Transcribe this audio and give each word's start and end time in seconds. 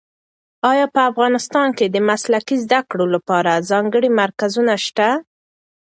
ایا 0.71 0.85
په 0.95 1.01
افغانستان 1.11 1.67
کې 1.77 1.85
د 1.89 1.97
مسلکي 2.09 2.55
زده 2.65 2.79
کړو 2.89 3.05
لپاره 3.15 3.63
ځانګړي 3.69 4.09
مرکزونه 4.21 4.73
شته؟ 4.85 5.09